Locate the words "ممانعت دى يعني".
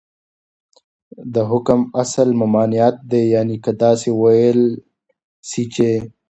2.39-3.57